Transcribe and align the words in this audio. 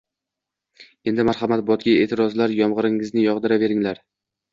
Endi 1.11 1.25
marhamat, 1.29 1.61
botga 1.67 1.93
e’tirozlar 2.05 2.55
yomg‘iringizni 2.61 3.27
yog‘diraveringlar! 3.27 4.01